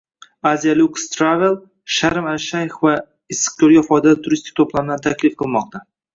Asialuxe 0.51 1.03
Travel 1.17 1.57
Sharm 1.97 2.29
ash-Shayx 2.31 2.81
va 2.87 2.95
Issiqko‘lga 3.37 3.85
foydali 3.91 4.21
turistik 4.29 4.57
to‘plamlarni 4.63 5.07
taklif 5.11 5.39
qilmoqda 5.45 5.85